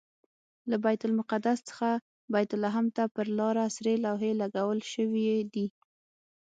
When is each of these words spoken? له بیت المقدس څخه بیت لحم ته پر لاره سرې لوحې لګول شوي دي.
له 0.69 0.75
بیت 0.83 1.01
المقدس 1.09 1.59
څخه 1.69 1.89
بیت 2.33 2.51
لحم 2.63 2.85
ته 2.95 3.03
پر 3.15 3.27
لاره 3.39 3.65
سرې 3.75 3.95
لوحې 4.05 4.31
لګول 4.41 4.79
شوي 4.93 5.29
دي. 5.53 5.67